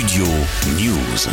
Studio 0.00 0.24
News. 0.78 1.28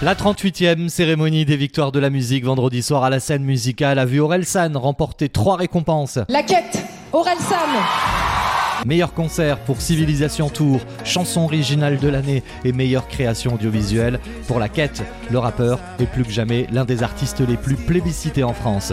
La 0.00 0.14
38e 0.14 0.88
cérémonie 0.88 1.44
des 1.44 1.56
victoires 1.56 1.90
de 1.90 1.98
la 1.98 2.08
musique 2.08 2.44
vendredi 2.44 2.82
soir 2.82 3.02
à 3.02 3.10
la 3.10 3.18
scène 3.18 3.42
musicale 3.42 3.98
a 3.98 4.04
vu 4.04 4.22
San 4.44 4.76
remporter 4.76 5.28
trois 5.28 5.56
récompenses. 5.56 6.20
La 6.28 6.44
quête, 6.44 6.78
San 7.12 8.86
Meilleur 8.86 9.12
concert 9.12 9.58
pour 9.58 9.80
Civilisation 9.80 10.50
Tour, 10.50 10.78
chanson 11.04 11.42
originale 11.42 11.98
de 11.98 12.08
l'année 12.08 12.44
et 12.64 12.72
meilleure 12.72 13.08
création 13.08 13.54
audiovisuelle. 13.54 14.20
Pour 14.46 14.60
la 14.60 14.68
quête, 14.68 15.02
le 15.32 15.38
rappeur 15.40 15.80
est 15.98 16.06
plus 16.06 16.22
que 16.22 16.30
jamais 16.30 16.68
l'un 16.70 16.84
des 16.84 17.02
artistes 17.02 17.40
les 17.40 17.56
plus 17.56 17.74
plébiscités 17.74 18.44
en 18.44 18.54
France. 18.54 18.92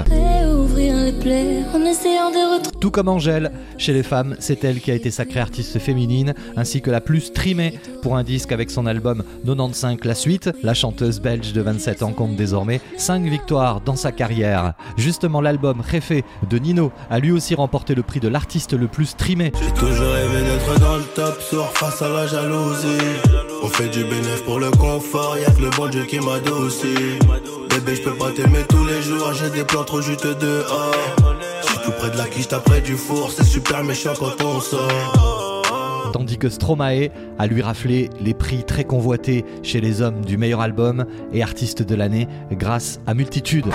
Tout 2.79 2.91
comme 2.91 3.07
Angèle, 3.07 3.51
chez 3.77 3.93
les 3.93 4.03
femmes, 4.03 4.35
c'est 4.39 4.63
elle 4.63 4.79
qui 4.79 4.91
a 4.91 4.93
été 4.93 5.11
sacrée 5.11 5.39
artiste 5.39 5.79
féminine, 5.79 6.33
ainsi 6.55 6.81
que 6.81 6.91
la 6.91 7.01
plus 7.01 7.21
streamée 7.21 7.79
pour 8.01 8.17
un 8.17 8.23
disque 8.23 8.51
avec 8.51 8.69
son 8.69 8.85
album 8.85 9.23
95 9.45 9.97
La 10.03 10.15
Suite. 10.15 10.49
La 10.63 10.73
chanteuse 10.73 11.19
belge 11.19 11.53
de 11.53 11.61
27 11.61 12.03
ans 12.03 12.13
compte 12.13 12.35
désormais 12.35 12.81
5 12.97 13.23
victoires 13.23 13.81
dans 13.81 13.95
sa 13.95 14.11
carrière. 14.11 14.73
Justement, 14.97 15.41
l'album 15.41 15.81
Réfé 15.81 16.23
de 16.49 16.57
Nino 16.57 16.91
a 17.09 17.19
lui 17.19 17.31
aussi 17.31 17.55
remporté 17.55 17.95
le 17.95 18.03
prix 18.03 18.19
de 18.19 18.27
l'artiste 18.27 18.73
le 18.73 18.87
plus 18.87 19.07
streamé. 19.07 19.51
J'ai 19.59 19.71
toujours 19.73 20.13
rêvé 20.13 20.41
d'être 20.43 20.79
dans 20.79 20.97
le 20.97 21.03
top 21.15 21.41
sur 21.41 21.65
face 21.77 22.01
à 22.01 22.09
la 22.09 22.27
jalousie. 22.27 23.46
On 23.63 23.67
fait 23.67 23.89
du 23.89 24.03
bénéfice 24.03 24.41
pour 24.45 24.59
le 24.59 24.71
confort, 24.71 25.37
y'a 25.37 25.49
que 25.51 25.61
le 25.61 25.69
bon 25.71 25.87
Dieu 25.87 26.03
qui 26.05 26.19
m'a 26.19 26.37
aussi. 26.59 26.93
Bébé, 27.69 27.95
je 27.95 28.01
peux 28.03 28.15
pas 28.15 28.31
t'aimer 28.31 28.63
tous 28.69 28.85
les 28.85 29.01
jours, 29.01 29.33
j'ai 29.33 29.49
des 29.49 29.63
plans 29.63 29.83
trop 29.83 30.01
juste 30.01 30.25
dehors. 30.25 30.95
J'suis 31.63 31.79
tout 31.83 31.91
près 31.91 32.09
de 32.09 32.17
la 32.17 32.25
quiche, 32.25 32.47
près 32.47 32.81
du 32.81 32.95
four, 32.95 33.31
c'est 33.31 33.43
super 33.43 33.83
méchant 33.83 34.13
quand 34.17 34.41
on 34.43 34.59
sort. 34.59 36.11
Tandis 36.13 36.37
que 36.37 36.49
Stromae 36.49 37.09
a 37.37 37.47
lui 37.47 37.61
raflé 37.61 38.09
les 38.21 38.33
prix 38.33 38.63
très 38.63 38.83
convoités 38.83 39.43
chez 39.63 39.81
les 39.81 40.01
hommes 40.01 40.23
du 40.23 40.37
meilleur 40.37 40.61
album 40.61 41.05
et 41.33 41.43
artiste 41.43 41.83
de 41.83 41.95
l'année 41.95 42.27
grâce 42.51 42.99
à 43.05 43.13
Multitude. 43.13 43.67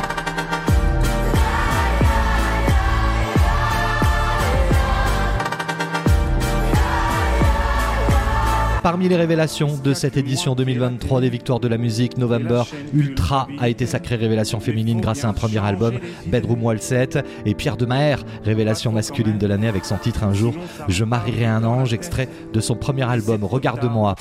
Parmi 8.83 9.09
les 9.09 9.15
révélations 9.17 9.77
de 9.77 9.95
cette 9.95 10.17
édition 10.17 10.57
2023 10.57 11.21
des 11.21 11.31
Victoires 11.31 11.61
de 11.61 11.69
la 11.69 11.79
musique, 11.79 12.19
November 12.19 12.65
Ultra 12.93 13.47
a 13.61 13.69
été 13.69 13.87
sacrée 13.87 14.17
révélation 14.17 14.59
féminine 14.59 15.01
grâce 15.01 15.25
à 15.25 15.29
un 15.29 15.33
premier 15.33 15.65
album, 15.65 16.01
Bedroom 16.27 16.65
Wall 16.65 16.81
7, 16.81 17.25
et 17.47 17.55
Pierre 17.55 17.77
de 17.77 17.87
Maher, 17.87 18.25
révélation 18.45 18.91
masculine 18.91 19.39
de 19.39 19.47
l'année 19.47 19.69
avec 19.69 19.85
son 19.85 19.99
titre 19.99 20.25
Un 20.25 20.35
jour, 20.35 20.53
Je 20.89 21.05
marierai 21.05 21.47
un 21.47 21.63
ange, 21.63 21.95
extrait 21.95 22.29
de 22.53 22.61
son 22.61 22.75
premier 22.75 23.09
album, 23.09 23.45
Regarde-moi. 23.45 24.17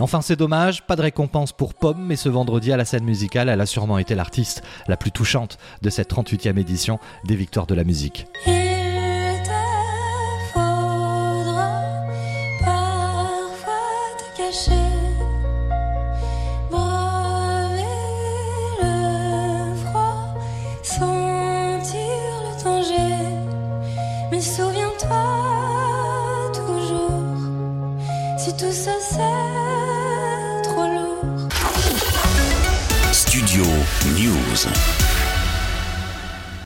Enfin, 0.00 0.22
c'est 0.22 0.36
dommage, 0.36 0.86
pas 0.86 0.96
de 0.96 1.02
récompense 1.02 1.52
pour 1.52 1.74
Pomme, 1.74 2.02
mais 2.02 2.16
ce 2.16 2.30
vendredi 2.30 2.72
à 2.72 2.78
la 2.78 2.86
scène 2.86 3.04
musicale, 3.04 3.50
elle 3.50 3.60
a 3.60 3.66
sûrement 3.66 3.98
été 3.98 4.14
l'artiste 4.14 4.62
la 4.88 4.96
plus 4.96 5.12
touchante 5.12 5.58
de 5.82 5.90
cette 5.90 6.10
38e 6.10 6.58
édition 6.58 6.98
des 7.24 7.36
Victoires 7.36 7.66
de 7.66 7.74
la 7.74 7.84
musique. 7.84 8.26
Souviens-toi 24.40 26.50
toujours, 26.54 27.36
si 28.38 28.56
tout 28.56 28.72
ça 28.72 28.92
c'est 29.00 29.79
Studio 33.30 33.62
News. 34.16 35.29